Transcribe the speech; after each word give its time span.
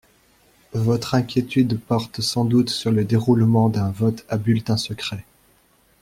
Votre 0.73 1.13
inquiétude 1.13 1.79
porte 1.79 2.21
sans 2.21 2.43
doute 2.43 2.71
sur 2.71 2.91
le 2.91 3.05
déroulement 3.05 3.69
d’un 3.69 3.91
vote 3.91 4.25
à 4.29 4.37
bulletin 4.37 4.75
secret. 4.75 5.25